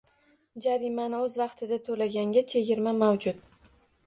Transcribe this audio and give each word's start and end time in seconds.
Jarimani 0.65 1.19
o‘z 1.25 1.35
vaqtida 1.41 1.79
to‘laganga 1.91 2.45
chegirma 2.55 2.95
mavjud 3.05 3.71